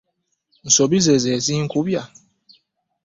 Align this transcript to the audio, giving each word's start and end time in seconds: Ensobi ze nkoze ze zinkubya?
Ensobi 0.65 0.97
ze 1.05 1.11
nkoze 1.15 1.23
ze 1.35 1.41
zinkubya? 1.45 2.01